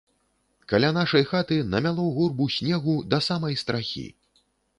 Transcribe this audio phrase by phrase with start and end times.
[0.71, 4.07] Каля нашай хаты намяло гурбу снегу да самай страхі.